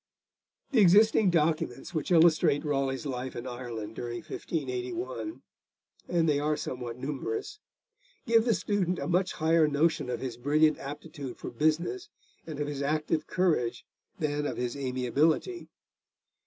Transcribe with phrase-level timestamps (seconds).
[0.71, 5.43] The existing documents which illustrate Raleigh's life in Ireland during 1581,
[6.07, 7.59] and they are somewhat numerous,
[8.25, 12.09] give the student a much higher notion of his brilliant aptitude for business
[12.47, 13.85] and of his active courage
[14.17, 15.67] than of his amiability.